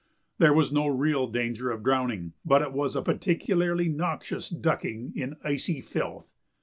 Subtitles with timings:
[0.39, 5.35] There was no real danger of drowning, but it was a particularly noxious ducking in
[5.43, 6.33] icy filth.